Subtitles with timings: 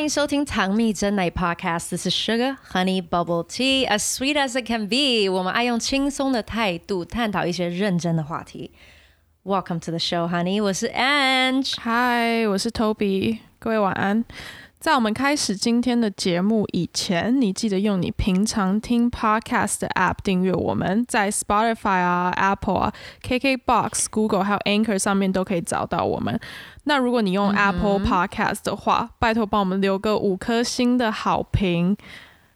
[0.00, 5.30] 欢迎收听糖蜜真奶 Podcast。This is Sugar Honey Bubble Tea, as sweet as it can be。
[5.30, 8.72] 我们爱用轻松的态度探讨一些认真的话题。
[9.44, 10.62] Welcome to the show, Honey。
[10.62, 11.74] 我是 Ange。
[11.78, 13.38] 嗨，我是 Toby。
[13.58, 14.24] 各位晚安。
[14.81, 26.39] 在我们开始今天的节目以前，你记得用你平常听 podcast 的 app 订阅我们，在 Spotify 啊、Apple 啊、KKBox、Google 还有 Anchor 上面都可以找到我们。
[26.85, 31.95] 那如果你用 Apple Podcast 的话，拜托帮我们留个五颗星的好评，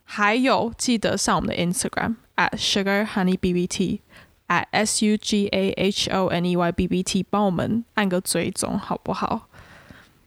[0.04, 4.00] 还有记得上我们的 Instagram at Sugar Honey BBT
[4.48, 9.48] at S U G A H O N E Y B B T，帮我们按个追踪好不好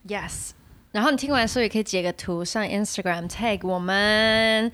[0.07, 0.51] ？Yes。
[0.91, 4.71] 然后你听完之后也可以截个图上 Instagram tag 我们。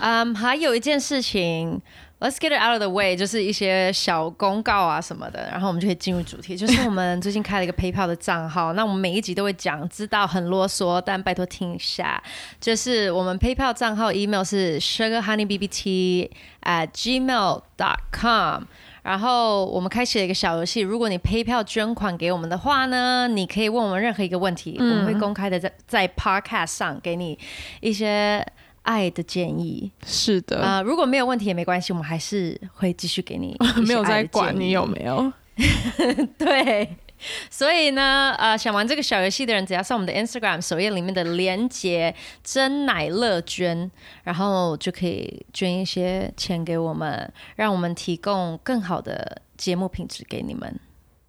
[0.00, 1.82] 嗯，还有一件事情
[2.20, 6.56] ，Let's get it out of the way，就是一些小公告啊什么的，然后我们就可以进入主题。
[6.56, 12.22] 就是我们最近开了一个 PayPal 的账号，那我们每一集都会讲，知道很啰嗦，但拜托听一下。
[12.60, 16.30] 就是我们 PayPal 账号 email 是 sugarhoneybbt
[16.62, 18.64] at gmail dot com。
[19.06, 27.38] 然后我们开启了一个小游戏，如果你 PayPal 捐款给我们的话呢，你可以问我们任何一个问题，我们会公开的在在 Podcast 上给你
[27.80, 28.44] 一些
[28.82, 29.92] 爱的建议。
[30.04, 33.56] 是的，啊，如果没有问题也没关系，我们还是会继续给你。
[33.86, 35.32] 没有在管你有没有？
[36.36, 36.88] 对。
[37.50, 43.90] 所以呢，呃，想玩这个小游戏的人，只要上我们的 Instagram 首页里面的连接“真奶乐捐”，
[44.24, 50.78] 然后就可以捐一些钱给我们，让我们提供更好的节目品质给你们。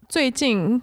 [0.09, 0.81] 最近，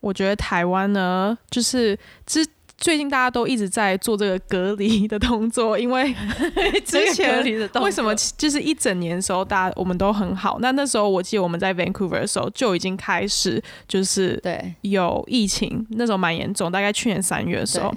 [0.00, 2.46] 我觉得台湾呢，就是之。
[2.78, 6.14] 最近大家都一直在做这个隔离的动作，因为
[6.84, 7.42] 之前
[7.80, 10.58] 为什么就是一整年的时候，大家我们都很好。
[10.60, 17.92] 那那时候我记得我们在 Vancouver 的时候就已经开始就是对有疫情，那时候蛮严重，大概去年三月的时候。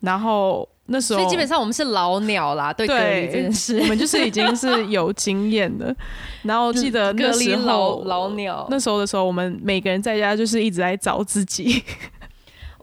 [0.00, 5.94] 然后那时候，所以基本上我们是老鸟啦，对隔离这件事，我们就是已经是有经验的。
[6.42, 11.82] 然后记得那时候老鸟那时候的时候，我们每个人在家就是一直在找自己。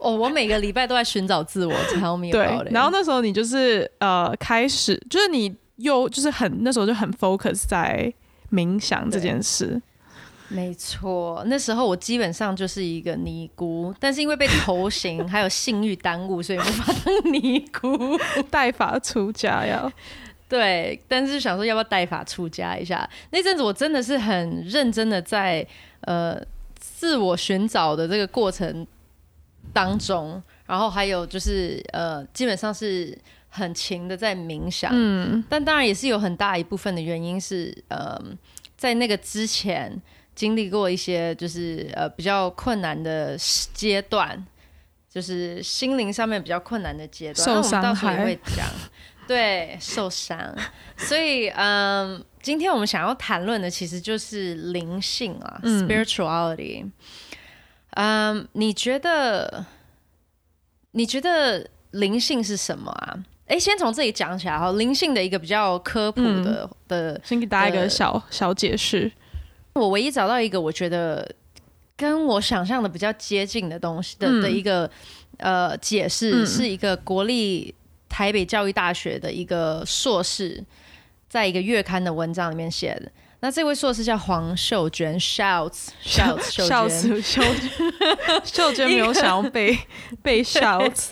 [0.02, 8.12] 哦，我每个礼拜都在寻找自我， tell me 对，然后那时候你就是呃，开始就是你又就是很那时候就很 focus 在
[8.50, 9.80] 冥想这件事。
[10.48, 18.18] 没错，那时候我基本上就是一个尼姑，但是因为被头型还有性欲耽误，所以无法当尼姑，
[18.50, 19.90] 带法出家呀。
[20.48, 23.08] 对，但是想说要不要带法出家一下？
[23.30, 25.66] 那阵子我真的是很认真的在
[26.02, 26.38] 呃
[26.74, 28.86] 自我寻找的这个过程。
[29.72, 33.16] 当中，然后还有就是呃，基本上是
[33.48, 38.18] 很勤的在冥想，嗯，但当然也是有很大一部分的原因是呃，
[38.76, 40.00] 在那个之前
[40.34, 43.36] 经历过一些就是呃比较困难的
[43.74, 44.44] 阶段，
[45.10, 48.24] 就是心灵上面比较困难的阶段，受伤害。
[48.24, 48.66] 会讲，
[49.26, 50.54] 对，受伤，
[50.96, 56.90] 所以嗯，今天我们想要谈论的其实就是灵性啊，spirituality。
[57.92, 59.64] 嗯，你觉得？
[60.94, 63.16] 你觉得灵性是什么啊？
[63.46, 64.70] 哎，先从这里讲起来哈。
[64.72, 69.10] 灵性的一个比较科普的的，先给大家一个小小解释。
[69.72, 71.26] 我唯一找到一个我觉得
[71.96, 74.90] 跟我想象的比较接近的东西的的一个
[75.38, 77.74] 呃解释，是一个国立
[78.06, 80.62] 台北教育大学的一个硕士，
[81.26, 83.10] 在一个月刊的文章里面写的。
[83.44, 87.42] 那这位硕士叫黄秀娟，shouts shouts 秀娟，秀
[88.46, 89.76] 秀娟没有想要被
[90.22, 91.08] 被 shouts，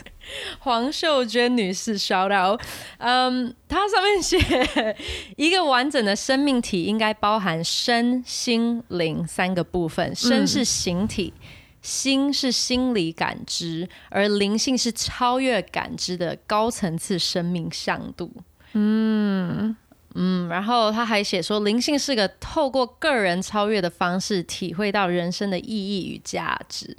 [0.61, 2.63] 黄秀娟女士 shout out，
[2.99, 4.97] 嗯，它上面写
[5.37, 11.35] 一个完整的生命体应该包含身心灵三个部分，身是形体，
[11.83, 18.33] 心是心理感知，而灵性是超越感知的高层次生命向度，
[18.75, 19.75] 嗯。
[20.15, 26.97] 嗯，然后他还写说，灵性是个透过个人超越的方式，体会到人生的意义与价值。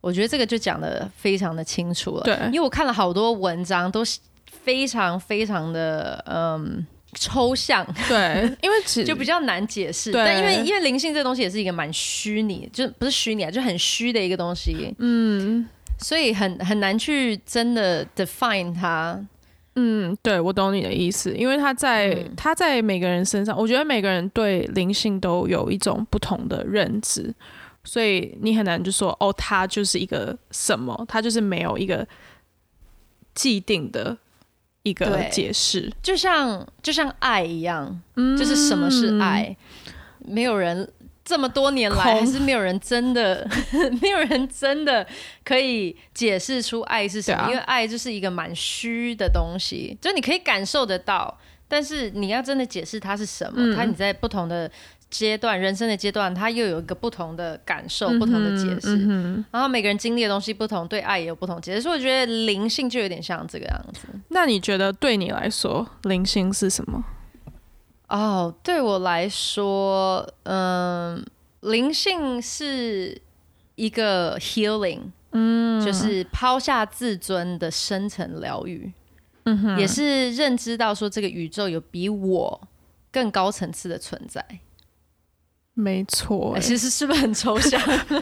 [0.00, 2.22] 我觉得这个就讲的非常的清楚了。
[2.24, 4.02] 对，因为我看了好多文章，都
[4.50, 7.86] 非常非常的嗯抽象。
[8.08, 10.12] 对，因为 就比较难解释。
[10.12, 14.94] 但因为因为灵性这东西也是一个蛮虚拟，就不是虚拟啊，就很虚的一个东西。
[14.98, 15.66] 嗯，
[15.98, 19.18] 所以很很难去真的 define 它。
[19.76, 27.34] 嗯，对，我懂你的意思，因为他在他在每个人身上，我觉得每个人对灵性都有一种不同的认知，
[27.82, 32.06] 所以你很难就说哦，他就是一个什么，他就是没有一个
[33.34, 34.16] 既定的
[34.84, 39.56] 一个解释，就像就像爱一样，就是什么是爱，
[40.20, 40.88] 没有人
[41.24, 43.48] 这么多年来，还是没有人真的，
[44.02, 45.06] 没有人真的
[45.42, 54.70] 可以解释出爱是什么，啊因为爱就是一个蛮虚的东西，就你可以感受得到，但是你要真的解释它是什么，嗯它你在不同的
[55.08, 58.96] 阶段，人生的阶段，它又有一个不同的感受，不同的解释。
[59.08, 64.08] 嗯然后每个人经历的东西不同，对爱也有不同解释，所以我觉得灵性就有点像这个样子。
[64.28, 67.02] 那你觉得对你来说，灵性是什么？
[68.16, 71.24] 哦，对我来说，嗯，
[71.62, 73.20] 灵性是
[73.74, 75.00] 一个 healing，
[75.32, 78.92] 嗯，就是抛下自尊的深层疗愈，
[79.46, 82.68] 嗯哼，也是认知到说这个宇宙有比我
[83.10, 84.44] 更高层次的存在。
[85.76, 87.80] 没错、其实是不是很抽象？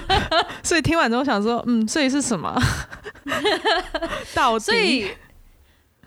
[0.64, 2.58] 所以听完之后想说，嗯，所以是什么？
[4.34, 4.64] 到底？
[4.64, 5.10] 所以，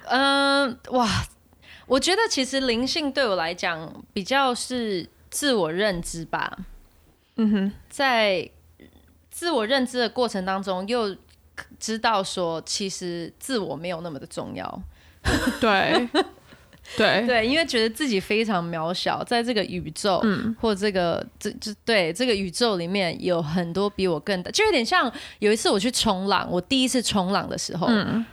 [0.06, 1.08] 嗯、哇，
[1.88, 6.58] 我觉得其实灵性对我来讲比较是自我认知吧。
[7.38, 8.50] 嗯哼，在
[9.30, 11.16] 自我认知的过程当中，又
[11.80, 14.82] 知道说，其实自我没有那么的重要。
[15.60, 16.08] 对，
[16.96, 28.26] 对，对，因为觉得自己非常渺小，在这个宇宙，嗯或这个这这对这个宇宙里面有很多比我更大，就有点像有一次我去冲浪，我第一次冲浪的时候，嗯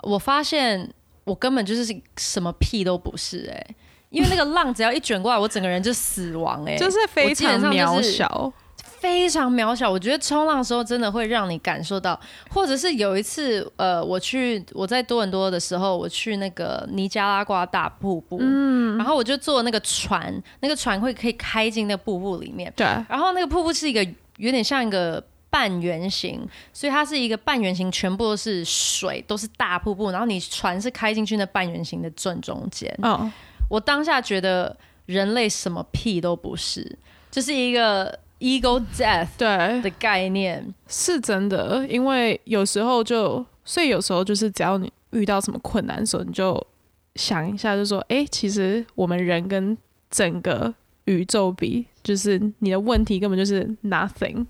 [0.00, 0.92] 我发现
[1.24, 1.84] 我根本就是
[2.16, 3.66] 什么屁都不是哎、
[4.10, 8.52] 因为那个浪只要一卷过来，我整个人就死亡哎、就是非常渺小。
[8.98, 9.90] 非常渺小。
[9.90, 12.18] 我觉得冲浪的时候真的会让你感受到，
[12.50, 24.04] 或者是有一次，呃，我去我在多伦多的时候，我去那个尼加拉瓜大瀑布，嗯然后我就坐那个船，那个船会可以开进那个瀑布里面，对，然后那个瀑布是一个
[24.36, 25.22] 有点像一个。
[25.52, 26.40] 半圆形，
[26.72, 30.10] 所以它是一个半圆形，全部都是水，都是大瀑布。
[30.10, 32.90] 然后你船是开进去那半圆形的正中间。
[33.02, 33.30] 哦，
[33.68, 36.98] 我当下觉得人类什么屁都不是，
[37.30, 40.74] 就是一个 ego death 对，的概念。
[40.88, 41.86] 是真的。
[41.86, 46.66] 因为有时候就，所以有时候就是只要你遇到什么困难的时候，你就
[47.16, 49.76] 想一下，就说，哎、其实我们人跟
[50.08, 50.72] 整个
[51.04, 54.46] 宇宙比，就是你的问题根本就是 nothing。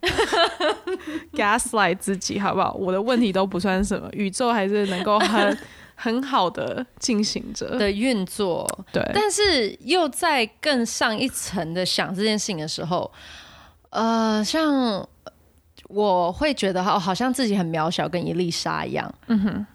[1.32, 2.72] gaslight 自己好不好？
[2.74, 5.58] 我的问题都不算什么，宇宙还是能够很
[5.94, 7.78] 很好的进行着。
[7.78, 13.10] 的运作，对，但是又在更上一层的想这件事情的时候，
[13.90, 15.06] 呃，像
[15.88, 19.12] 我会觉得好，好像自己很渺小，跟一粒沙一样。
[19.26, 19.66] 嗯哼，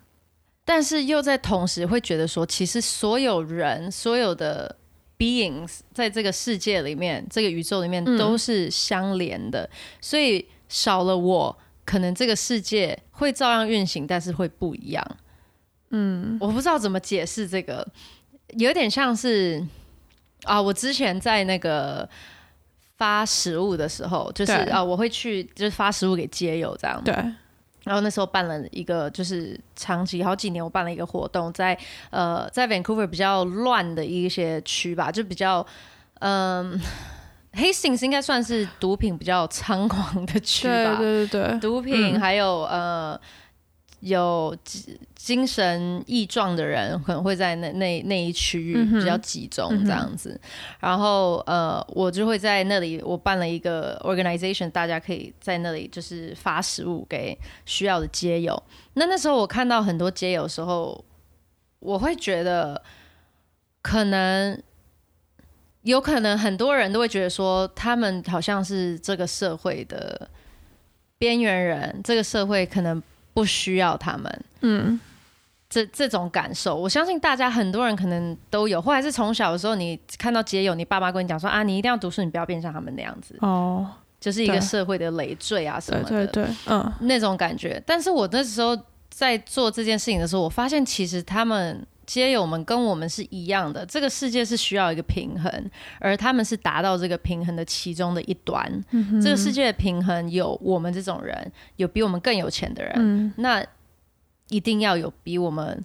[0.64, 4.74] 但是又在同时会觉得说，其实所有人、所有的
[5.24, 9.70] beings 在这个世界里面、这个宇宙里面嗯都是相连的，
[10.02, 15.18] 所以少了我，可能这个世界会照样运行，但是会不一样。
[15.92, 17.88] 嗯，我不知道怎么解释这个，
[18.58, 19.66] 有点像是
[20.44, 22.10] 啊，我之前在那个。
[22.96, 27.02] 发食物的时候，就是啊，我会去就是发食物给街友这样。
[27.04, 27.14] 对，
[27.84, 31.78] 然后那时候办了一个，就是长期好几年，我办了一个活动，在
[32.10, 35.66] 呃在 Vancouver 比较乱的一些区吧，就比较
[36.20, 36.80] 嗯、
[37.54, 42.20] Hastings 应该算是毒品比较猖狂的区对吧，对对对，毒品嗯。
[42.20, 43.20] 还有、呃
[44.04, 50.40] 有精精神异状的人可能会在那那那一区域比较集中这样子，
[50.80, 58.62] 然后呃我就会在那里我办了一个 organization，大家可以在那里就是发食物给需要的街友。
[58.94, 61.04] 那那时候我看到很多街友的时候，
[61.80, 62.82] 我会觉得
[63.82, 64.62] 可能。
[65.84, 70.30] 有可能很多人都会觉得说，他们好像是这个社会的
[71.18, 74.42] 边缘人，这个社会可能不需要他们。
[74.62, 75.00] 嗯，
[75.70, 86.28] 这这种感受，我相信大家很多人可能都有，或者是从小的时候，你看到街友，你爸妈跟你讲说啊，你一定要读书，你不要变像他们那样子，哦，就是一个社会的累赘啊什么的。
[86.28, 87.82] 对对，嗯，那种感觉。
[87.86, 88.78] 但是我那时候
[89.10, 98.84] 在做这件事情的时候，我发现其实他们街友们跟我们是一样的，这个世界是需要一个平衡，而他们是达到这个平衡的其中的一端。
[99.22, 103.66] 这个世界的平衡有我们这种人，有比我们更有钱的人，嗯那
[104.50, 105.84] 一定要有比我们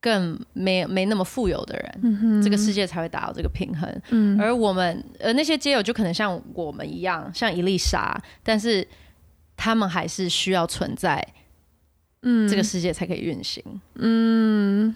[0.00, 3.88] 更没没那么富有的人，这个世界才会达到这个平衡。
[4.10, 8.86] 嗯而我们呃那些街友就可能像我们一样，像一粒沙，但是
[9.56, 11.24] 他们还是需要存在，
[12.22, 13.62] 嗯这个世界才可以运行。
[13.96, 14.94] 嗯，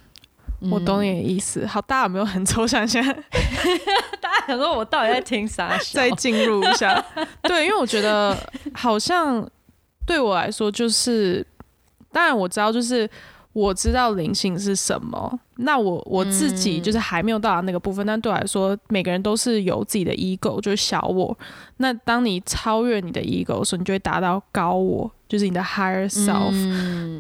[0.71, 1.15] 我懂你。
[1.15, 1.67] 的意思。
[1.67, 2.87] 好，大家有没有很抽象？
[2.87, 3.13] 现在
[4.21, 5.77] 大家想说我到底在听啥？
[5.93, 7.05] 再进入一下。
[7.43, 8.37] 对，因为我觉得
[8.75, 9.49] 好像
[10.07, 11.47] 对我来说，就是
[12.13, 13.09] 当然我知道，就是
[13.53, 21.37] 我知道灵性是什么，那我我自己就是还没有到达那个部分，但对我来说，每个人都是有自己的 ego，就是小我。
[21.79, 26.53] 那当你超越你的 ego 的时候，你就会达到高我，就是你的 higher self。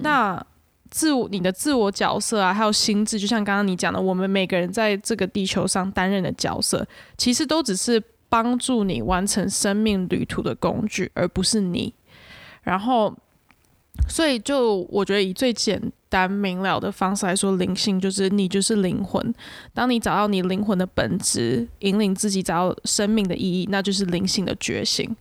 [0.02, 0.43] 那
[0.90, 11.93] 自我你的自我角色啊，还有心智，就像刚刚你讲的，我们每个人在这个地球上担任的角色，其实都只是帮助你完成生命旅途的工具，而不是你。
[12.62, 13.14] 然后。
[14.11, 19.35] 所以，就我觉得以最简单明了的方式来说，灵性就是你就是灵魂。
[19.73, 25.16] 当你找到你灵魂的本质，引领自己找到生命的意义，那就是灵性的觉醒。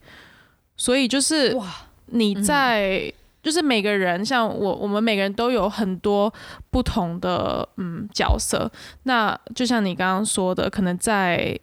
[0.76, 1.74] 所以就是哇，
[2.08, 3.10] 你在
[3.46, 6.32] 就是每个人，像我，我们每个人都有很多
[6.70, 8.68] 不同的嗯角色。
[9.04, 11.56] 那就像你刚刚说的，可能在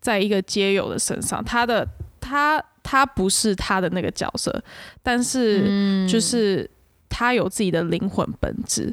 [0.00, 1.84] 在一个街友的身上，他的
[2.20, 2.64] 他。
[2.90, 4.64] 他不是他的那个角色，
[5.02, 6.66] 但是就是
[7.06, 8.90] 他有自己的灵魂本质。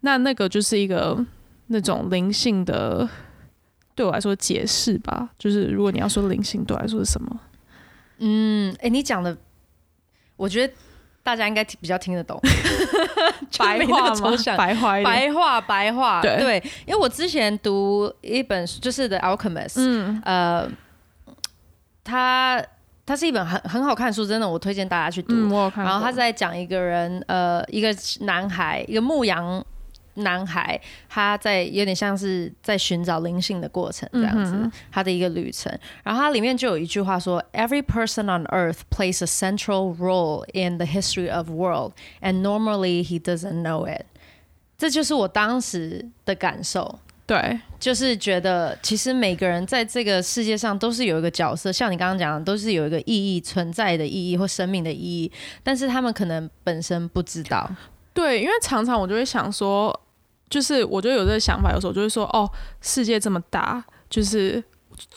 [0.00, 1.24] 那那个就是一个
[1.68, 3.08] 那种灵性的，
[3.94, 5.30] 对我来说解释吧。
[5.38, 7.40] 就是如果你要说灵性对我来说是什么，
[8.18, 9.36] 嗯，哎，你讲的，
[10.34, 10.74] 我觉得
[11.26, 12.40] 大家应该比较听得懂。
[13.58, 14.36] 白话吗？
[14.56, 16.22] 白话，白话，白话。
[16.22, 19.68] 对，因为我之前读一本书，就是《The Alchemist》。
[19.76, 20.70] 嗯，呃，
[22.04, 22.62] 他。
[23.08, 25.32] 它是一本很很好看的书，真的，我推荐大家去读。
[25.76, 29.64] 然后他在讲一个人，呃，一个男孩，一个牧羊
[30.16, 35.72] 男孩，他在有点像是在寻找灵性的过程这样子，他的一个旅程。
[36.02, 43.20] 然后它里面就有一句话说：“Every person on earth plays a central role in the history of world, and normally he
[43.20, 44.06] doesn't know it。”
[44.78, 46.98] 这就是我当时的感受。
[47.26, 55.32] 对，就是觉得其实每个人在这个世界上都是有一个角色，像你刚刚讲的，都是有一个意义存在的意义或生命的意义，
[55.64, 57.68] 但是他们可能本身不知道。
[58.14, 59.92] 对，因为常常我就会想说，
[60.48, 62.50] 就是我就有这个想法，有时候就会说，哦，
[62.80, 64.62] 世界这么大，就是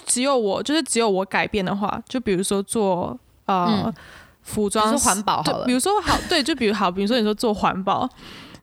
[0.05, 3.93] 只有我，就是只有我改变的话，就比如说做呃
[4.41, 8.09] 服装环保好了，比如说好对，就比如好，比如说你说做环保，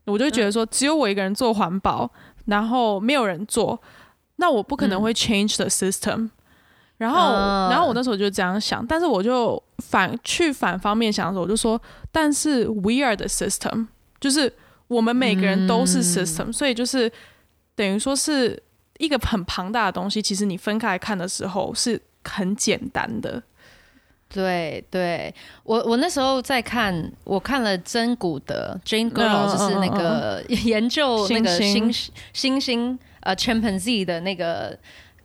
[0.04, 2.10] 我就觉得说只有我一个人做环保。
[2.46, 3.76] 然后没有人做，
[4.36, 6.30] 那我不可能会 change the system。
[6.96, 7.32] 然后，
[7.68, 11.82] 然后我那时候就这样想，但是我就反去反方面想的时候，我就说，
[12.12, 13.88] 但是 we are the system，
[14.20, 14.52] 就是
[14.88, 17.10] 我们每个人都是 system，所以就是
[17.74, 18.62] 等于说是
[18.98, 20.22] 一个很庞大的东西。
[20.22, 23.42] 其实你分开看的时候是很简单的。
[24.28, 34.76] 对对，我我那时候在看，我看了真古德 Jane Goodall，就是那个研究那个猩猩猩呃 chimpanzee 的那个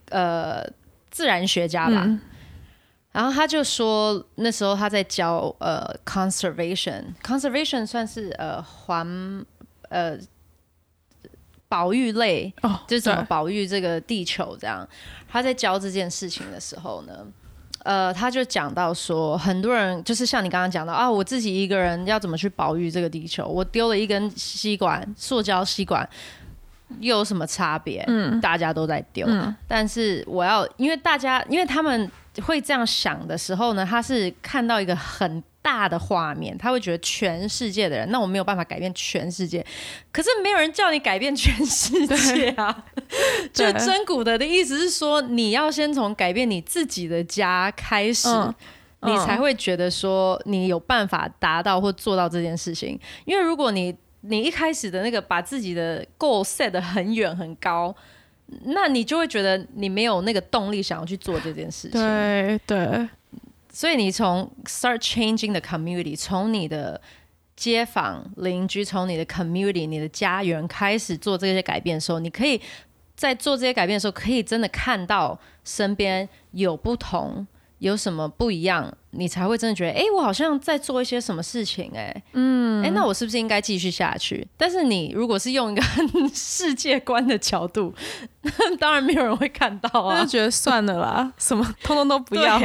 [0.10, 0.64] 呃
[1.10, 2.08] 自然学家吧，
[3.12, 9.44] 然后他就说那时候他在教呃 conservation，conservation 算是呃环
[9.92, 10.18] 呃
[11.68, 12.52] 保育类，
[12.88, 14.88] 就是怎么保育这个地球这样，
[15.30, 17.14] 他在教这件事情的时候呢。
[17.84, 23.44] 呃，他就讲到说，很多人就是像你刚刚讲到啊，我自己一个人要怎么去保育这个地球？
[23.48, 26.08] 我丢了一根吸管，塑胶吸管，
[27.00, 28.04] 又有什么差别？
[28.08, 29.28] 嗯，大家都在丢，
[29.68, 32.08] 但是我要，因为大家，因为他们
[32.44, 35.44] 会这样想的时候呢，他是看到一个很。
[35.62, 39.64] 大的画面，他会觉得全世界的人，那我没有办法改变全世界，
[40.12, 42.86] 可是没有人叫你改变全世界啊！
[43.54, 48.28] 就真古的的意思是说，你要先从改变你自己的家开始，
[49.02, 53.00] 你才会觉得说你有办法达到或做到这件事情。
[53.26, 57.96] 因为如果你你一开始的那个把自己的 goal set 的很远很高，
[58.66, 62.02] 那你就会觉得你没有那个动力想要去做这件事情。
[62.02, 63.08] 对对。
[63.72, 67.00] 所以你从 start changing the community，从你的
[67.56, 72.60] 街坊邻居，从你的 community，你的家园开始做这些改变的时候，你可以
[73.16, 77.48] 在做这些改变的时候，可以真的看到身边有不同，
[77.80, 84.46] 有什么不一样，你才会真的觉得，哎，我好像在做一些什么事情，哎，嗯，哎，那我是不是应该继续下去？
[84.58, 85.82] 但是你如果是用一个
[86.34, 87.94] 世界观的角度，
[88.42, 92.60] 那 当然没有人会看到啊，就觉得算了啦，什么通通都不要。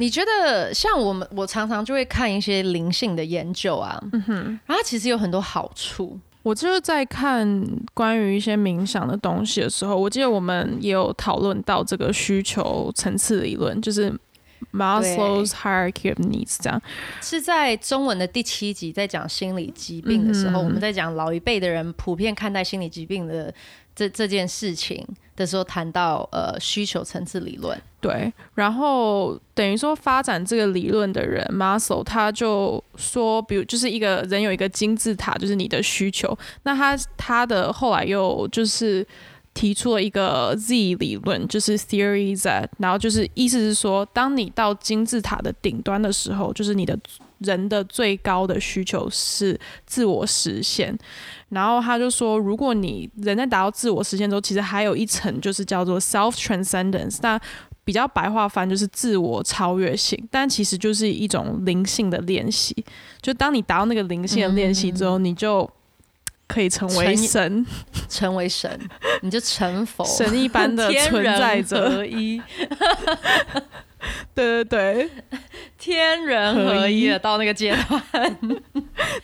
[0.00, 6.18] 你觉得像我们，我常常就会看一些灵性的研究啊，嗯哼，然后其实有很多好处。
[6.42, 14.10] 我就是在看关于一些冥想的东西的时候，我记得我们也有讨论到这个需求层次理论，就是
[14.72, 16.80] Maslow's hierarchy of needs，这样
[17.20, 23.52] 是在中文的第七集在讲心理疾病的时候，我们在讲老一辈的人普遍看待心理疾病的。
[24.00, 27.78] 这这件事情的时候谈到呃需求层次理论。
[28.00, 36.34] 对，然后等于说发展这个理论的人 m a s l 他就说，比如就是一个人有一个金字塔，就是你的需求。
[36.62, 39.06] 那他他的后来又就是
[39.52, 46.98] 提出了一个 Z 理论，就是 Theory Z，然后就是意思是说，当你到金字塔的顶端的时候，就是你的
[47.40, 50.96] 人的最高的需求是自我实现。
[51.50, 57.18] 然后他就说，如果你人在达到自我实现之后，其实还有一层就是叫做 Self Transcendence。
[57.22, 57.40] 那
[57.82, 62.84] 比较白话翻就是自我超越性，但其实就是一种灵性的练习。
[63.20, 65.68] 就当你达到那个灵性的练习之后，你就
[66.46, 67.66] 可以成为神，
[68.08, 68.78] 成为神，
[69.22, 71.90] 你就成佛，神一般的存在着。
[71.90, 72.40] 合一，
[74.34, 75.10] 对 对对，
[75.80, 78.38] 天人合一了到那个阶段，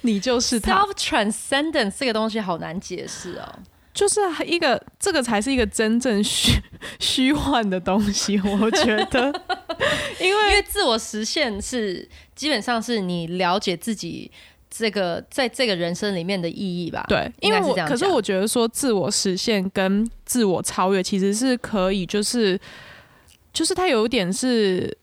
[0.01, 0.83] 你就是他。
[0.83, 3.61] Self transcendence 这个东西好难解释哦。
[3.93, 6.53] 就是一个，这个才是一个真正虚
[6.99, 9.33] 虚幻的东西，我觉得，
[10.21, 14.31] 因为因为自我实现是基本上是你了解自己
[14.69, 17.07] 这个在这个人生里面的意义吧？
[17.09, 22.61] 对，因为我可是我觉得说自我实现跟自我超越其实是可以，就是
[23.55, 24.95] 就是它有一点是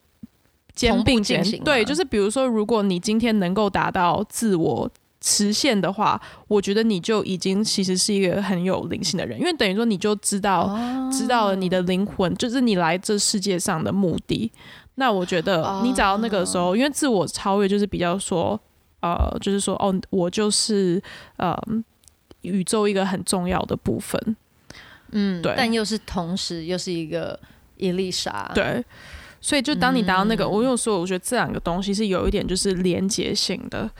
[0.73, 4.89] 兼并进行，对，就是比如说，如果你今天能够达到自我。
[5.25, 10.77] 实现的话，我觉得你就已经其实是一个很有灵性的人，因为等于说你就知道
[11.09, 14.51] 知道了你的灵魂，就是你来这世界上的目的。
[14.95, 18.59] 那我觉得你找到那个时候，因为自我超越就是比较说，
[18.99, 21.01] 呃，就是说哦，我就是
[21.37, 21.57] 呃
[22.41, 24.35] 宇宙一个很重要的部分。
[25.13, 27.39] 嗯，对，但又是同时又是一个
[27.77, 28.51] 伊丽莎。
[28.53, 28.83] 对，
[29.45, 33.91] 所以就当你达到那个，我有说，我觉得这两个东西是有一点就是连接性的。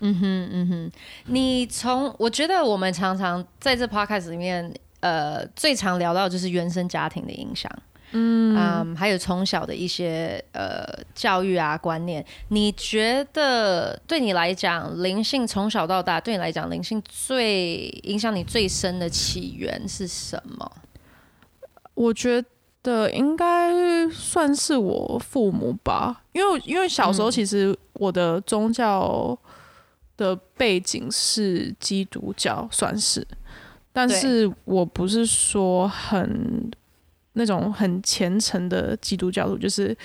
[0.00, 0.92] 嗯哼嗯哼，
[1.26, 7.70] 你从我觉得我们常常在这 podcast 里面，呃，最常聊到就是原生家庭的影响，
[8.12, 12.24] 嗯还有从小的一些呃教育啊观念。
[12.48, 20.72] 你觉得对你来讲，灵性从小到大对你来讲，灵性最影响你最深的起源是什么？
[21.94, 22.42] 我觉
[22.82, 29.38] 得应该算是我父母吧，因为因为小时候其实我的宗教。
[30.14, 33.26] 的背景是基督教，算是，
[33.92, 36.70] 但是我不是说很
[37.32, 39.96] 那种很虔诚的基督教徒，就是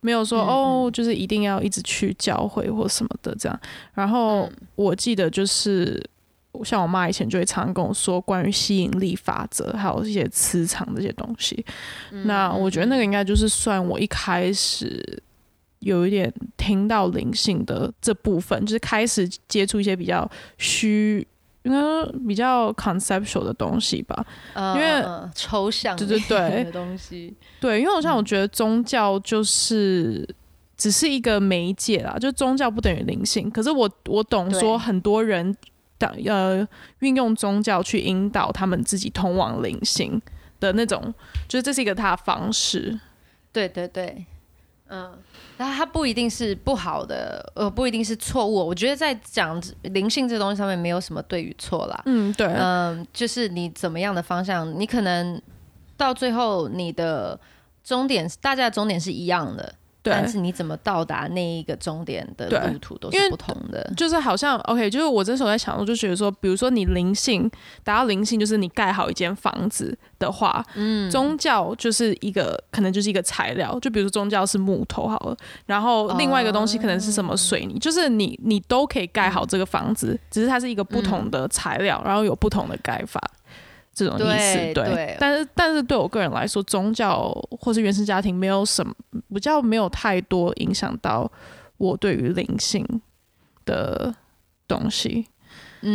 [0.00, 3.60] 没有说哦，就是一定要一直去教会或什么的这样。
[3.94, 6.00] 然后我记得就是
[6.62, 11.64] 像我妈以前就会常常跟我说关于吸引力法则，还有一些磁场这些东西。
[12.24, 15.22] 那我觉得那个应该就是算我一开始。
[15.80, 21.18] 有一点听到灵性的这部分，就是开始接触一些比较虚，
[21.64, 21.78] 应该
[22.26, 24.24] 比较 conceptual 的东西吧。
[24.56, 27.36] 因为抽象，对对对的东西。
[27.60, 30.26] 对，因为我像我觉得宗教就是
[30.74, 33.50] 只是一个媒介啦，就宗教不等于灵性。
[33.50, 35.54] 可是我我懂说很多人
[35.98, 36.66] 的呃
[37.00, 40.20] 运用宗教去引导他们自己通往灵性
[40.60, 41.12] 的那种，
[41.48, 42.98] 就是这是一个他的方式。
[43.52, 44.24] 对对对，
[44.88, 45.12] 嗯。
[45.56, 48.54] 那他不一定是不好的，呃，不一定是错误。
[48.54, 52.02] 我觉得在讲灵性这东西上面，没有什么对与错啦。
[52.06, 55.40] 嗯，对，嗯，就是你怎么样的方向，你可能
[55.96, 57.38] 到最后你的
[57.84, 59.72] 终点，大家的终点是一样的。
[60.12, 67.50] 但是你怎么到达那一个终点的路途都是不同的，就是好像 OK，就是我这时候在想，我就觉得说，比如说你灵性
[67.82, 75.36] 达到灵性，就是你盖好一间房子的话，嗯，宗教就是一个可能就是一个材料，就比如说宗教是木头好了，
[75.66, 83.20] 然后另外一个东西可能是什么水泥，就是你你都可以盖好这个房子，只是它是一个不同的材料，然后有不同的盖法。
[83.94, 87.30] 这种意思，对，但是但是对我个人来说，宗教
[87.60, 88.92] 或是原生家庭没有什么
[89.32, 91.30] 比较，没有太多影响到
[91.76, 92.84] 我对于灵性
[93.64, 94.12] 的
[94.66, 95.24] 东西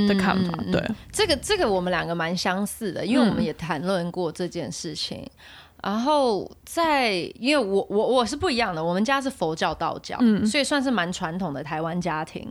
[0.07, 0.57] 的看法。
[0.71, 0.81] 对，
[1.11, 5.29] 这个这个我们两个蛮相似的，因为我们也谈论过这件事情。
[5.83, 12.49] 然后在因为我我我是不一样的，我们家是佛教道教，所以算是蛮传统的台湾家庭。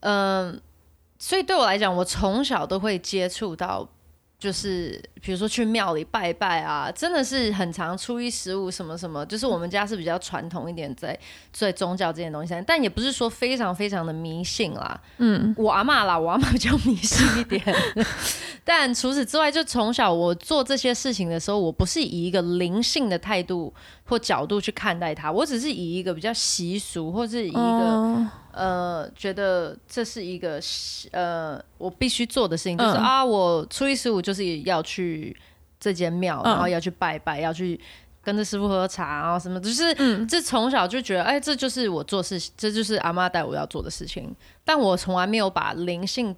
[0.00, 0.60] 嗯，
[1.18, 3.88] 所以对我来讲，我从小都会接触到。
[4.38, 11.18] 就是比如说去庙里拜拜啊，真的是很常初一十五什么什么，就是我们家是比较传统一点，在
[11.52, 15.00] 在宗教这件东西，但也不是说非常非常的迷信啦。
[15.18, 17.62] 嗯，我阿妈啦，我阿妈比较迷信一点。
[18.66, 23.72] 但除此之外，就从小我做这些事情的时候，我不是以一个灵性的态度
[24.04, 30.60] 或角度去看待它，我只是以一个比较习俗或是以一个、哦呃，觉得这是一个
[31.10, 35.36] 呃我必须做的事情，就是、嗯啊，我初一十五就是要去
[35.80, 37.78] 这间庙，嗯然后要去拜拜，要去
[38.22, 44.32] 跟着师傅喝茶，然后什么，就是嗯这从小就觉得，哎，这就是我做事，这就是阿妈带我要做的事情。
[44.64, 46.34] 但我从来没有把灵性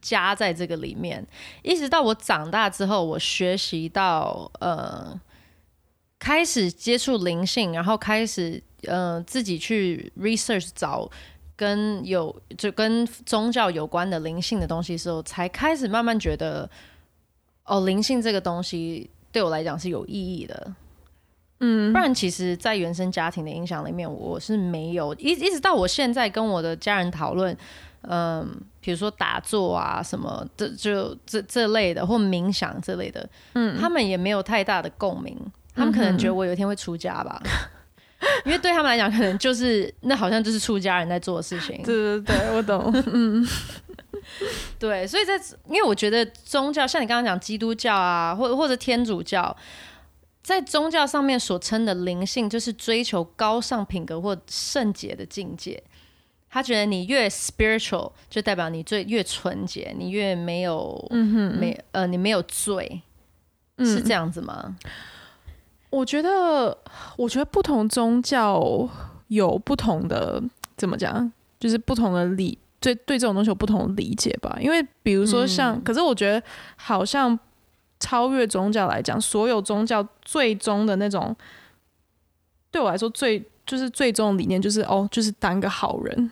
[0.00, 1.26] 加在这个里面，
[1.62, 5.20] 一直到我长大之后，我学习到呃，
[6.20, 11.10] 开始接触灵性，然后开始呃自己去 research 找。
[11.56, 16.68] 跟有就跟宗教有关的灵性的东西的时候，才开始慢慢觉得，
[17.64, 20.74] 哦，灵性这个东西对我来讲是有意义的。
[21.64, 27.56] 嗯不然，其实，在原生家庭的影响里面，我是没有一一直到我现在跟我的家人讨论，
[28.00, 28.44] 嗯，
[28.80, 35.38] 比如说打坐啊什么这就这这类的，或冥想这类的，嗯，他们也没有太大的共鸣，
[35.72, 37.40] 他们可能觉得我有一天会出家吧。
[38.46, 41.82] 因为对他们来讲，可能就是那好像就是出家人在做的事情。
[41.82, 42.90] 对对对，我懂。
[43.12, 43.46] 嗯
[44.78, 45.34] 对，所以在
[45.68, 49.54] 因为我觉得宗教，像你刚刚讲基督教啊，或或者天主教，
[50.42, 55.82] 在宗教上面所称的灵性，就是追求高尚品格或圣洁的境界。
[56.48, 63.00] 他觉得你越 spiritual，就代表你最越纯洁，你越没有，嗯哼、没呃，你没有罪，
[63.78, 64.76] 是这样子吗？
[65.92, 66.76] 我觉得，
[67.16, 68.88] 我觉得不同宗教
[69.28, 70.42] 有不同的
[70.76, 74.56] 怎么讲，就是不同的理对对这种东西有不同的理解吧。
[74.58, 76.42] 因为比如说像，可是我觉得
[76.76, 77.38] 好像
[78.00, 81.36] 超越宗教来讲，所有宗教最终的那种，
[82.70, 86.30] 对我来说最就是最终的理念就是哦，就是当个好人，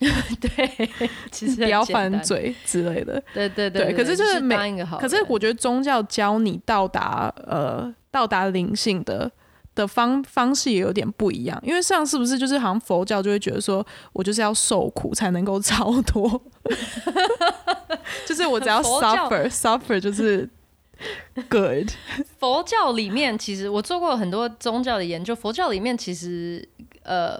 [0.40, 0.90] 对，
[1.30, 3.22] 其实不要犯，罪之类的。
[3.32, 9.30] 对对对对可是就就是每可是我觉得宗教教你到达呃到达灵性的
[9.74, 16.40] 的方方式也有点不一样，因为像是不是就是好像佛教就会觉得说我就是要受苦才能够超脱，
[18.26, 20.48] 就是我只要 suffer suffer 就是
[21.50, 21.90] good，
[22.38, 25.36] 佛教里面，其实我做过很多宗教的研究。
[25.36, 26.66] 佛教里面其实，
[27.02, 27.38] 呃，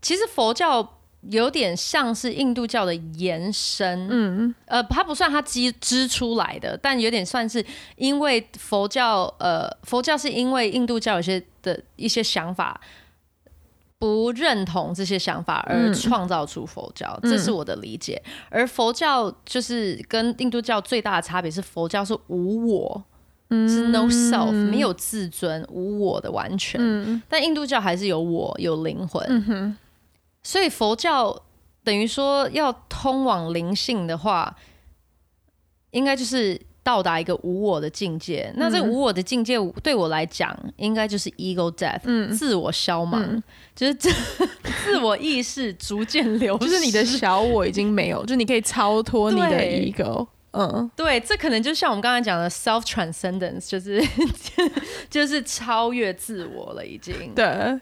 [0.00, 7.64] 其实佛教有点像是印度教的延伸，嗯呃，它不算它支支出来的，但有点算是
[7.96, 12.80] 因为佛教，呃，佛教是因为印度教有些的一些想法。
[14.00, 18.22] 不认同这些想法而嗯创造出佛教，这是我的理解。
[18.48, 23.04] 而佛教就是跟印度教最大的差别是，佛教是无我，
[23.50, 26.80] 是 no self，没有自尊，无我的完全。
[26.80, 29.20] 嗯但印度教还是有我，有灵魂。
[29.28, 29.76] 嗯哼
[30.48, 31.42] 所以佛教
[31.84, 34.56] 等于说要通往灵性的话，
[35.90, 38.50] 应该就是到达一个无我的境界。
[38.56, 42.32] 那这个无我的境界对我来讲，应该就是 ego death，、嗯。
[42.32, 43.42] 自我消亡，嗯。
[43.76, 44.10] 就是自
[44.86, 50.90] 自我意识逐渐流失，就是你的小我已经没有， 就你可以超脱你的 ego，嗯。
[50.96, 54.02] 对，这可能就像我们刚才讲的 self transcendence，就是
[55.10, 57.34] 就是超越自我了，已经。
[57.34, 57.78] 对，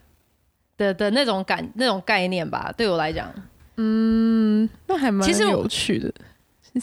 [0.76, 2.72] 的的那种感那种概念吧。
[2.76, 3.32] 对我来讲，
[3.76, 6.12] 嗯，那还蛮有趣的。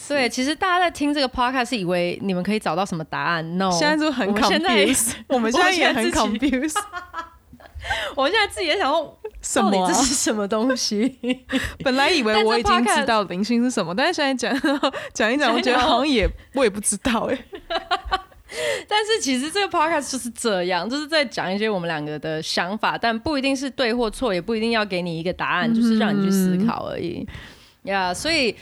[0.08, 6.76] 对，其实大家在听这个 podcast 是以为你们可以找到什么答案？No，现在就很 confused， 我们现在也很 confused，
[8.16, 11.16] 我现在自己也想说，什么这是什么东西？
[11.84, 14.60] 本来以为 我已经知道灵性是什么，但是现在讲
[15.12, 17.38] 讲一讲，我觉得好像也我也不知道哎、
[18.88, 27.26] 但是其实这个 podcast 就是这样，就是在讲一些我们两个的想法，但不一定是对或错，也不一定要给你一个答案，就是让你去思考而已。
[27.82, 28.54] 呀、所以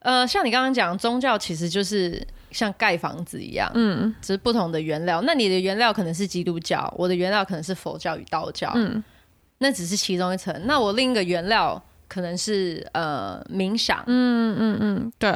[0.00, 2.20] 呃，像你刚刚讲，宗教其实就是
[2.50, 5.22] 像盖房子一样，嗯只是不同的原料。
[5.22, 9.02] 那你的原料可能是基督教，我的原料可能是佛教与道教，嗯
[9.58, 10.54] 那只是其中一层。
[10.64, 15.32] 那我另一个原料可能是呃冥想，嗯嗯嗯，对，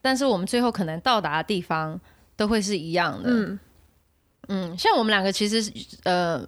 [0.00, 2.00] 但是我们最后可能到达的地方
[2.36, 3.30] 都会是一样的。
[3.30, 3.58] 嗯
[4.48, 5.72] 嗯，像我们两个其实
[6.04, 6.46] 呃，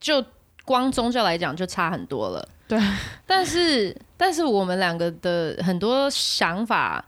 [0.00, 0.24] 就
[0.64, 2.48] 光宗教来讲就差很多了。
[2.66, 2.80] 对，
[3.26, 7.04] 但是但是我们两个的很多想法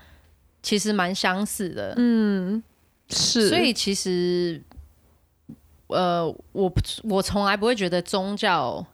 [0.62, 1.94] 其实蛮相似的。
[1.96, 2.62] 嗯
[3.08, 4.62] 是，所以其实
[5.86, 8.86] 呃，我不我从来不会觉得宗教。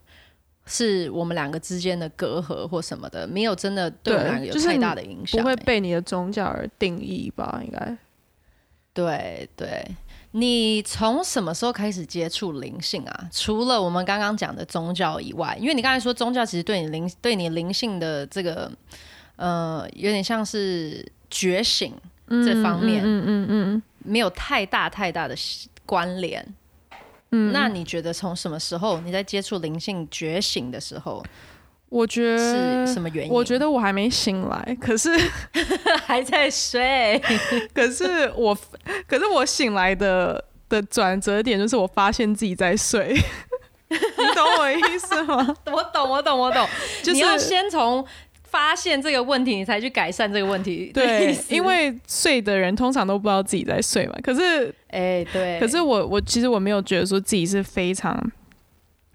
[0.64, 7.60] 是我们两个之间的隔阂或什么的，没有真的对我们两个有就是太大的影响、不会欸被你的宗教而定义吧？
[7.64, 7.98] 应该
[8.94, 9.84] 对对，
[10.32, 13.28] 你从什么时候开始接触灵性啊？
[13.32, 18.70] 除了我们刚刚讲的宗教以外，因为你刚才说宗教其实对你灵对你灵性的这个
[19.36, 21.94] 呃，有点像是觉醒，
[22.28, 25.34] 这方面嗯嗯嗯没有太大太大的
[25.86, 26.46] 关联。
[27.30, 31.24] 嗯，那你觉得从什么时候你在接触灵性觉醒的时候
[31.92, 32.38] 我觉得
[32.86, 33.30] 是什么原因？
[33.30, 35.10] 我觉得我还没醒来，可是
[36.06, 37.20] 还在睡。
[37.74, 38.56] 可是我
[39.06, 43.14] 可是我醒来的的转折点就是我发现自己在睡，
[43.90, 45.54] 你懂我意思吗？
[45.66, 46.66] 我懂，我懂，我懂。
[47.02, 48.02] 就是你要先从
[48.44, 50.90] 发现这个问题，你才去改善这个问题。
[50.94, 54.14] 对，因为睡的人通常都不知道自己在睡嘛。
[54.22, 58.18] 可是，哎，对，可是我我其实我没有觉得说自己是非常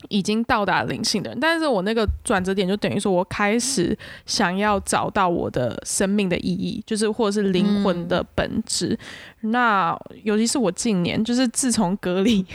[0.10, 8.98] 已经到达灵性的人，但是我那个转折点就等于说我开始想要找到我的生命的意义，就是或者是灵魂的本质。
[9.42, 12.46] 那尤其是我近年，就是自从隔离，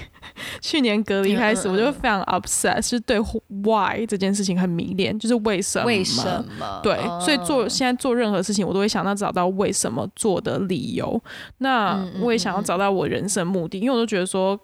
[0.61, 5.85] 去年隔离开始，我就非常 upset，是对 why 这件事情很迷恋，就是为什么？
[5.87, 6.81] 为什么？
[6.83, 11.21] 对，哦所以做现在做任何事情，我都会想到找到为什么做的理由。
[11.59, 14.59] 那我也想要找到我人生目的，因为我都觉得说，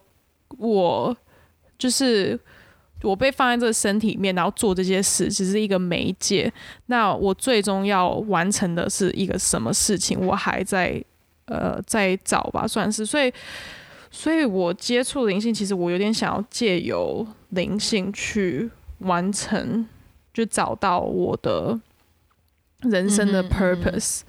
[0.59, 1.17] 我
[1.77, 2.39] 就是
[3.03, 6.53] 我被放在这个身体里面，然后做这些事，只是一个媒介。
[6.87, 10.19] 那我最终要完成的是一个什么事情？
[10.19, 11.03] 我还在
[11.47, 13.07] 呃在找吧，算是。
[13.07, 13.33] 所以，
[14.11, 19.87] 所以我接触灵性，其实我有点想要借由灵性去完成，
[20.35, 21.79] 就找到我的
[22.81, 24.23] 人生的 purpose。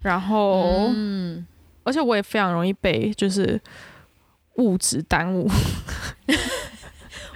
[0.00, 1.46] 然后，嗯，
[1.84, 3.60] 而且我也非常容易被就是
[4.54, 5.46] 物质耽误，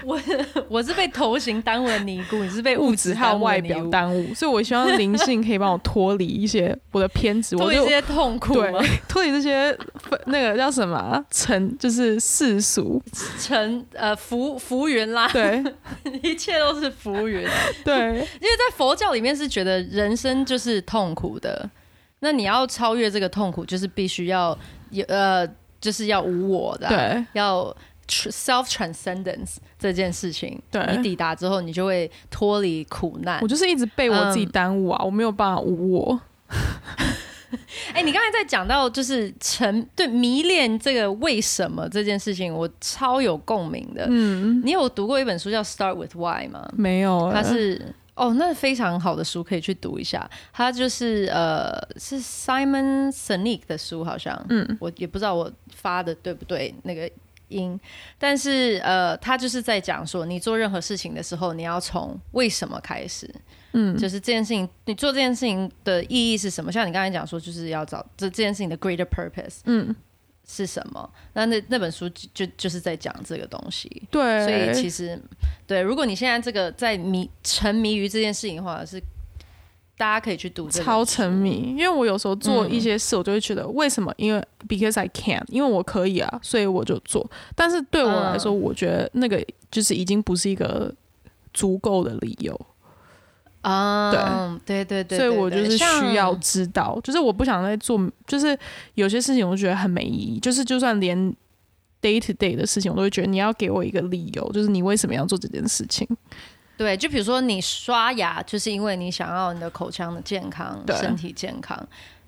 [0.05, 0.21] 我
[0.69, 8.73] 我是被头型耽误的尼姑，你是被物质质还有外表耽耽误，所以我希望灵性可以帮我脱离一些我的偏执， 脱离这些痛苦对？
[9.09, 9.77] 脱离这些
[10.27, 13.03] 那个叫什么啊尘，就是世俗，
[13.39, 15.63] 成呃浮浮云啦，对
[16.23, 17.47] 一切都是浮云。
[17.85, 21.69] 对因为在佛教里面是觉得人生就是痛苦的，
[22.21, 24.57] 那你要超越这个痛苦，就是必须要
[24.91, 25.47] 有呃，
[25.81, 27.77] 就是要无我的啊、对要
[28.09, 33.49] self transcendence 这件事情，对你抵达之后，你就会脱离苦难我。
[33.49, 36.21] 就是一直被我自己嗯耽误啊，我没有办法无我。
[37.95, 44.07] 哎、你刚才在讲到就是沉对迷恋这个为什么这件事情，我超有共鸣的。
[44.09, 46.69] 嗯，你有读过一本书叫《Start with Why》吗？
[46.77, 50.29] 没有欸，它是哦，那非常好的书可以去读一下。
[50.53, 57.09] 它就是呃，是 Simon Sinek 的书，好像，嗯，我也不知道我发的对不对那个
[57.55, 57.79] 音，
[58.19, 63.33] 但是呃，他就是在讲说，你做任何事情的时候，你要从为什么开始。
[63.77, 66.71] 嗯就是这件事情，你做这件事情的意义是什么？
[66.71, 69.93] 像你刚才讲说，就是要找这这件事情的 greater purpose 嗯，
[70.47, 71.11] 是什么？
[71.33, 74.07] 那那那本书就就就是在讲这个东西。
[74.13, 75.21] 对，所以其实，
[75.67, 79.03] 对，如果你现在这个在迷沉迷于这件事情的话，是
[79.97, 84.13] 大家可以去读超沉迷，因为我有时候做嗯一些事，我就会觉得为什么？
[84.17, 87.25] 因为 because I can，因为我可以啊，所以我就做。
[87.55, 90.93] 但是对我来说，嗯我觉得那个就是已经不是一个
[91.53, 92.61] 足够的理由，
[93.61, 98.59] 啊，对对对对所以我就是需要知道，就是我不想再做，就是
[98.95, 101.17] 有些事情我觉得很没意义，就是就算连
[102.03, 106.05] day to day 的事情，我都会觉得你要给我一个理由，就是你为什么要做这件事情。
[106.77, 111.79] 对，就比如说你刷牙，就是因为你想要你的口腔的健康、对身体健康，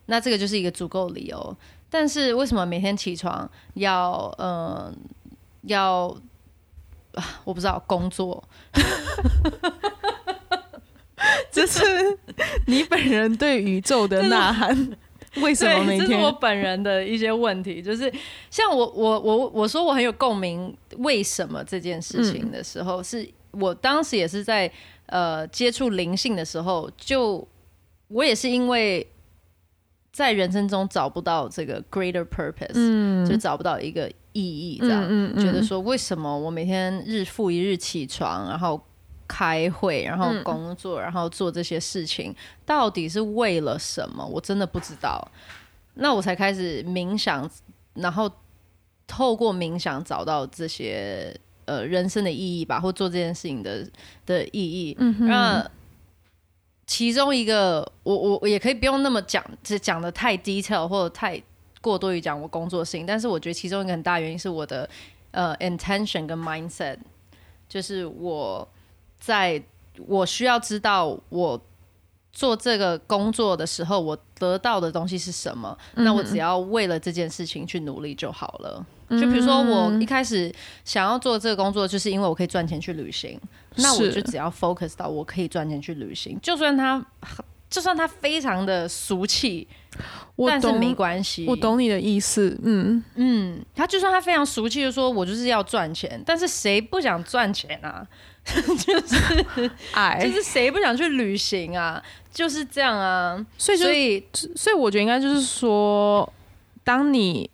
[0.07, 1.57] 那这个就是一个足够理由。
[1.89, 4.93] 但是为什么每天起床要呃
[5.63, 6.07] 要
[7.15, 8.43] 啊我不知道工作？
[11.51, 11.81] 这是
[12.67, 14.97] 你本人对宇宙的呐喊。
[15.43, 18.11] 为什么对，每天这是我本人的一些问题，就是
[18.51, 24.71] 像我我我我说我很有共鸣，为什么这件事情的时候，是我当时也是在
[25.07, 27.47] 呃接触灵性的时候，就
[28.09, 29.07] 我也是因为
[30.13, 38.81] 在人生中找不到这个 greater purpose，、嗯就找不到一个意义，这样、嗯嗯觉得说为什么我每天日复一日起床，然后
[39.29, 44.25] 开会，然后工作，然后做这些事情，到底是为了什么？
[44.25, 45.27] 我真的不知道。
[45.95, 47.51] 那我才开始冥想，
[47.95, 48.31] 然后
[49.07, 51.35] 透过冥想找到这些
[51.67, 53.87] 呃人生的意义吧，或做这件事情的
[54.25, 54.97] 的意义。
[54.99, 55.71] 嗯那
[56.87, 61.43] 其中一个，我我我也可以不用那么讲，只讲的太 detail 或者太
[61.81, 64.89] 过多于讲我工作的事情，但是我觉得其中一个很大原因是我的
[65.33, 66.97] 呃 intention 跟 mindset，
[67.69, 68.67] 就是我
[69.19, 69.61] 在
[70.07, 71.61] 我需要知道我
[72.33, 78.87] 做这个工作的时候，我得到的东西是什么，那我只要为了这件事情去努力就好了。
[79.11, 80.53] 就比如说，我一开始
[80.85, 83.41] 想要做这个工作，就是因为我可以赚钱去旅行，
[83.77, 87.05] 那我就只要 focus 到我可以赚钱去旅行，就算它
[87.69, 89.67] 就算它非常的俗气，
[90.37, 91.45] 我但是没，关系。
[91.49, 92.59] 我懂你的意思。
[92.63, 98.07] 嗯，嗯，他就算他非常俗气就说，我就是要赚钱，但是谁不想赚钱啊？
[99.93, 102.01] 爱， 就是谁不想去旅行啊？
[102.33, 103.45] 就是这样啊。
[103.59, 106.33] 所以就所以所以我觉得应该就是说，
[106.85, 107.51] 当你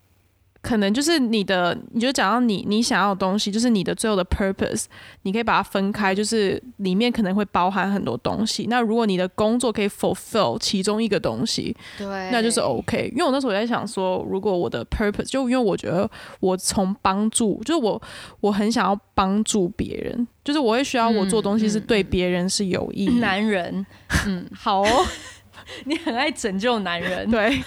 [0.63, 4.85] 可能就是你的，你就讲到你你想要的东西，就是你的最后的 purpose，
[5.23, 8.67] 你可以把它分开，就是里面可能会包含很多东西。
[8.71, 13.11] 那如果你的工作可以 fulfill 其中一个东西，对，那就是 OK。
[13.11, 18.01] 因为我那时候我在想说，如果我的 purpose，就因为我觉得我从帮助，就是我
[18.39, 23.13] 我很想要帮助别人，就是我会需要我做东西是对别人是有益的。
[23.15, 23.85] 男人，
[24.27, 25.07] 嗯，好哦，
[25.87, 27.61] 你很爱拯救男人，对，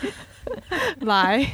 [1.01, 1.45] 来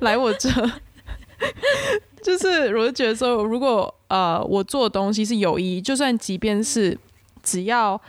[0.00, 0.48] 来我这，
[2.22, 6.96] 就是我就觉得说，如果呃我做的东西是有意义，就算即便是
[7.42, 8.00] 只要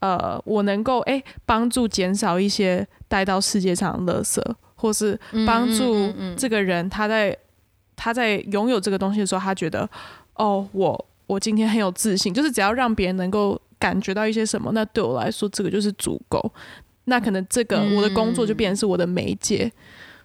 [0.00, 7.36] 呃我能够哎帮助减少一些带到世界上的垃圾，或是帮助这个人他在
[7.96, 9.88] 他在拥有这个东西的时候，他觉得
[10.34, 16.52] 哦我我今天很有自信，就是只要让别人能够感觉到一些什么，那对我来说这个就是足够。
[17.08, 19.70] 那可能这个嗯我的工作就变成是我的媒介，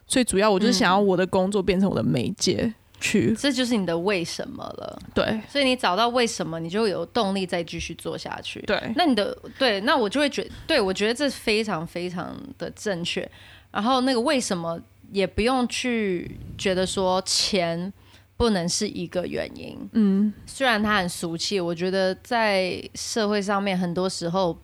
[0.05, 4.99] 所以主要我就是想要我的工作变成我的媒介去这就是你的为什么了。
[5.13, 8.61] 对所以你找到为什么，你就有动力再继续做下去。
[8.61, 13.29] 对那你的对，那我就会觉对我觉得这非常非常的正确。
[13.71, 14.79] 然后那个为什么
[15.11, 17.91] 也不用去觉得说钱
[18.37, 24.57] 不能是一个原因，嗯虽然它很俗气，我觉得在社会上面很多时候，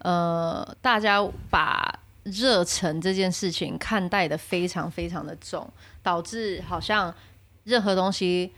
[0.00, 1.92] 呃，大家把
[2.24, 5.66] 热忱这件事情看待的非常非常的重，
[6.02, 7.14] 导致好像
[7.64, 8.52] 任何东西。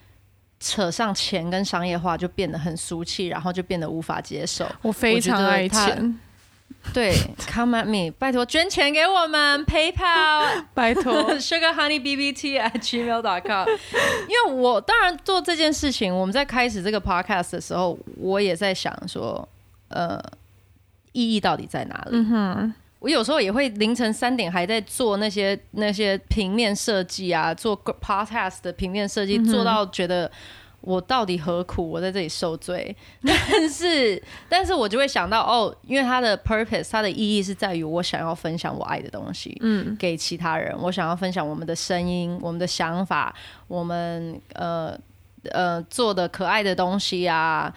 [0.64, 4.64] 扯上钱跟商业化就变得很俗气，然后就变得无法接受。
[4.80, 6.20] 我非常爱钱，
[6.94, 7.12] 对
[7.52, 13.68] ，Come at me，拜托捐钱给我们，PayPal 拜托 Sugar Honey BBT at gmail.com。
[14.30, 19.48] 因为我当然做这件事情，我们在开始这个 podcast 的时候，我也在想说，
[19.88, 20.22] 呃，
[21.12, 22.16] 意义到底在哪里？
[22.16, 30.30] 嗯哼，我有时候也会凌晨三点还在做那些那些平面设计啊，做 podcast 的平面设计，做到觉得
[30.80, 31.90] 我到底何苦？
[31.90, 32.94] 我在这里受罪。
[33.22, 40.76] 但是，但是我就会想到，哦，因为它的 purpose，它的意义是在于我想要分享我爱的东西，嗯给其他人。
[40.80, 43.34] 我想要分享我们的声音、我们的想法、
[43.68, 44.96] 我们呃
[45.50, 47.72] 呃做的可爱的东西啊，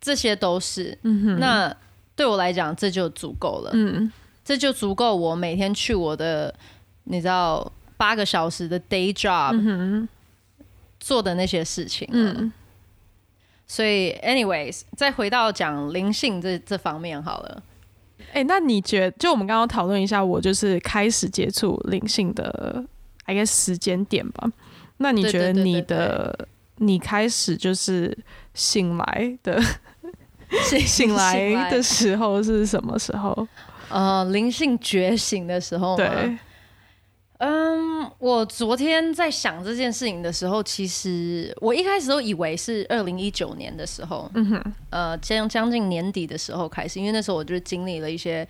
[0.00, 0.96] 这些都是。
[1.02, 1.76] 嗯哼，那
[2.14, 3.70] 对我来讲，这就足够了。
[3.74, 4.10] 嗯
[4.44, 6.52] 这就足够我每天去我的，
[7.04, 10.08] 你知道八个小时的 day job、嗯
[10.98, 12.08] 做的那些事情。
[12.12, 12.52] 嗯
[13.66, 17.62] 所以，anyways，再回到讲灵性这这方面好了。
[18.32, 22.84] 哎、那你觉得，就我们刚刚讨论一下，我就是开始接触灵性的
[23.24, 24.50] ，I guess 时间点吧。
[24.98, 28.16] 那你觉得你的你开始就是
[28.54, 29.62] 醒来的
[30.86, 33.46] 醒来的时候是什么时候？
[33.88, 36.38] 呃灵性觉醒的时候吗，对，
[37.38, 48.46] 嗯，我昨天在想这件事情的时候，其实我一开始都以为是二零一九年的时候，嗯哼，呃，将将近年底的时候开始，因为那时候我就经历了一些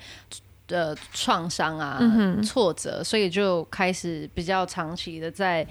[0.68, 5.66] 呃创伤啊、嗯挫折，所以就开始比较长期的在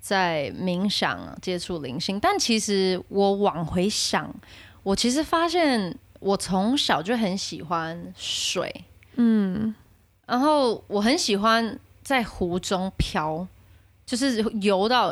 [0.00, 2.18] 在冥想、接触灵性。
[2.18, 4.34] 但其实我往回想，
[4.82, 8.84] 我其实发现我从小就很喜欢水，
[9.16, 9.74] 嗯。
[10.26, 13.46] 然后我很喜欢在湖中飘，
[14.06, 15.10] 就是游到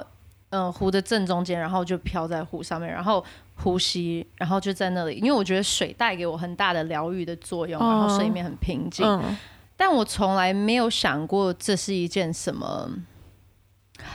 [0.51, 3.23] 嗯、呃湖的正中间，然后就飘在湖上面，然后
[3.57, 9.37] 呼吸，然后就在那里，因为我觉得水带给我很大的疗愈的作用，然后水面很平静，嗯。
[9.77, 12.89] 但我从来没有想过这是一件什么。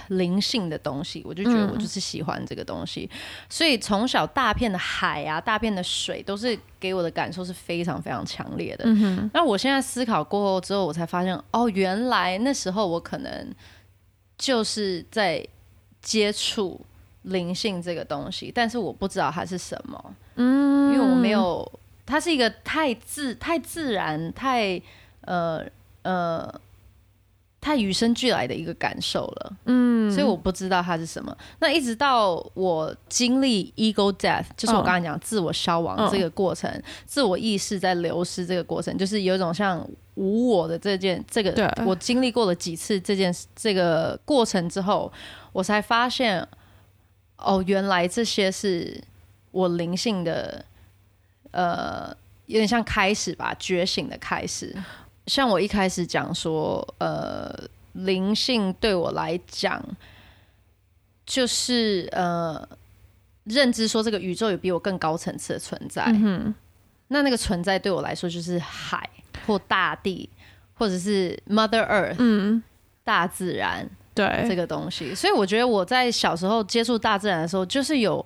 [0.10, 3.10] 灵性的东西，我就觉得我就是喜欢这个东西，
[3.50, 8.86] 所以从小大片的海啊、大片的水都是给我的感受是非常非常强烈的。
[9.34, 13.54] 那我现在思考过后之后，我才发现，哦，原来那时候我可能
[14.38, 15.45] 就是在
[16.02, 16.80] 接触
[17.24, 24.80] 灵性这个东西，但是我不知道它是什么，嗯，因为我没有，它是一个太自、太自然、太
[25.21, 25.65] 呃
[26.04, 26.54] 呃
[27.65, 29.54] 太与生俱来的一个感受了。
[29.65, 31.36] 嗯，所以我不知道它是什么。
[31.58, 36.71] 那一直到我经历 ego death，就是我刚才讲自我消亡嗯这个过程，
[37.08, 45.11] 自我意识在流失这个过程，就是有一种像无我的这件这个，我经历过了几次这件这个过程之后，
[45.51, 46.47] 我才发现，
[47.38, 49.03] 哦，原来这些是
[49.49, 50.63] 我灵性的，
[51.49, 54.76] 呃，有点像开始吧，觉醒的开始。
[55.28, 57.53] 像我一开始讲说，呃，
[57.93, 59.84] 灵性对我来讲，
[61.26, 62.67] 就是呃，
[63.45, 66.03] 认知说这个宇宙有比我更高层次的存在。
[66.07, 66.53] 嗯
[67.07, 69.07] 那那个存在对我来说就是海
[69.45, 70.28] 或大地，
[70.73, 72.63] 或者是 Mother Earth 嗯，
[73.03, 75.13] 大自然对，这个东西。
[75.13, 78.26] 所以我觉得我在小时候接触大自然的时候，就是有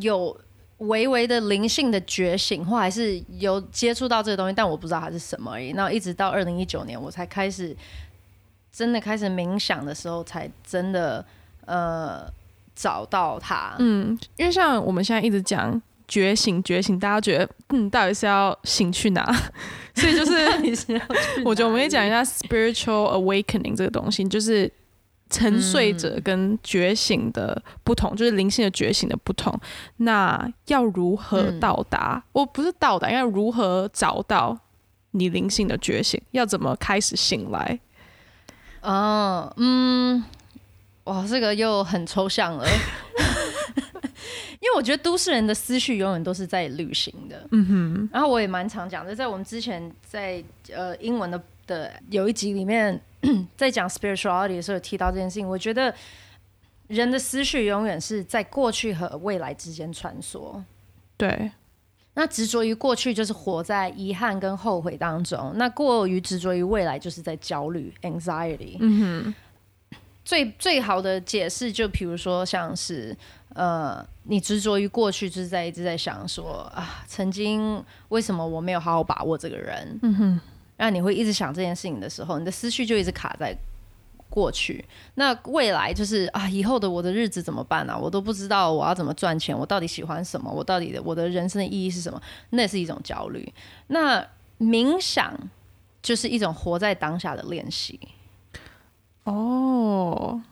[0.00, 0.40] 有
[0.88, 5.72] 微微的灵性的觉醒，或还是有接触到这个东西，但我不知道它是什么而已。
[5.72, 7.76] 那一直到二零一九年，我才开始
[8.72, 11.24] 真的开始冥想的时候，才真的
[11.66, 12.24] 呃
[12.74, 13.74] 找到它。
[13.78, 19.24] 嗯，因为像我们现在一直讲觉醒，觉醒，大家觉得嗯，到底是要醒去哪？
[19.94, 20.32] 所以就是
[21.44, 24.70] 我觉得我们可以讲一下 spiritual awakening 这个东西，就是
[25.32, 29.52] 沉睡者跟觉醒的不同，就是灵性的觉醒的不同。
[29.96, 32.22] 那要如何嗯到达？
[32.30, 34.56] 我不是到达，应该如何找到
[35.12, 36.20] 你灵性的觉醒？
[36.32, 37.80] 要怎么开始醒来？
[38.82, 40.22] 里哦，嗯，
[41.04, 42.66] 哇，这个又很抽象了。
[44.60, 53.00] 因为我觉得都市人的思绪永远都是在旅行的，嗯哼，然后我也蛮常讲的，在我们之前在呃英文的的有一集里面，
[53.56, 55.48] 在讲 spirituality 的时候提到这件事情。
[55.48, 55.94] 我觉得
[56.88, 60.60] 人的思绪永远是在过去和未来之间穿梭。
[61.16, 61.50] 对，
[62.14, 68.76] 那执着于过去就是活在遗憾跟后悔当中，那过于执着于未来就是在焦虑 anxiety。
[68.80, 69.34] 嗯
[70.24, 73.16] 最最好的解释就比如说像是
[73.54, 79.98] 呃，你执着于过去，就是在一直在想说啊，曾经为什么我没有好好把握这个人？
[80.02, 80.40] 嗯哼，
[80.82, 83.56] 让你会一直想这件事情的时候，你的思绪就一直卡在
[84.28, 84.84] 过去。
[85.14, 87.96] 那未来就是啊，以后的我的日子怎么办呢、啊？
[87.96, 90.50] 我都不知道我要怎么赚钱，我到底喜欢什么？
[90.50, 92.20] 我到底的我的人生的意义是什么？
[92.50, 93.54] 那是一种焦虑。
[93.86, 94.26] 那
[94.58, 95.32] 冥想
[96.02, 98.00] 就是一种活在当下的练习。
[99.22, 100.42] 哦，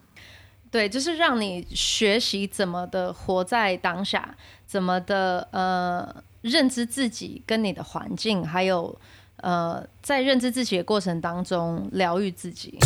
[0.71, 8.97] 对，就是让你学习怎么的活在当下，怎么的呃认知自己跟你的环境，还有
[9.43, 12.79] 呃在认知自己的过程当中疗愈自己。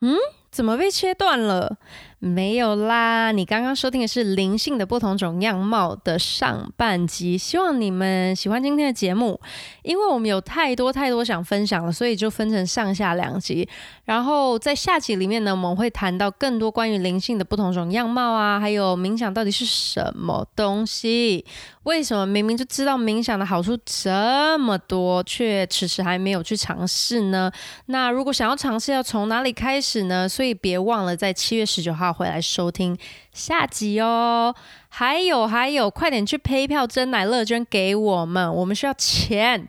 [0.00, 0.16] 嗯，
[0.50, 1.76] 怎么被切断了？
[2.22, 9.40] 没有啦，你刚刚收听的是《灵性的不同种样貌》的上半集，希望你们喜欢今天的节目。
[9.82, 13.66] 因为我们有太多太多想分享了，所以就分成上下两集。
[14.04, 21.46] 然后在下集里面呢，我们会谈到更多关于灵性的不同种样貌啊，还有冥想到底是什么东西？
[21.84, 27.50] 为什么明明就知道冥想的好处这么多，却迟迟还没有去尝试呢？
[27.86, 30.28] 那如果想要尝试，要从哪里开始呢？
[30.28, 32.96] 所以别忘了在七月十九号回来收听
[33.32, 34.54] 下集哦。
[34.88, 39.68] 还有还有，快点去拍票真奶乐捐给我们，我们需要钱。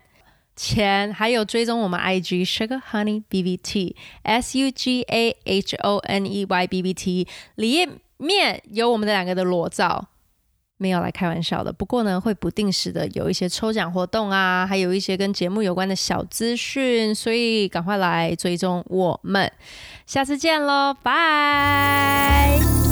[0.54, 6.44] 钱，还有追踪我们 IG Sugar Honey B B T S U G A H O N E
[6.44, 7.88] Y B B T 里
[8.18, 10.08] 面有我们的两个的裸照，
[10.82, 11.72] 没有来开玩笑的。
[11.72, 19.50] 不过呢，会不定时的有一些抽奖活动啊，还有一些跟节目有关的小资讯，所以赶快来追踪我们。
[20.04, 22.91] 下次见喽，拜。